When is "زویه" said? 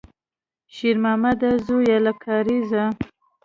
1.65-1.97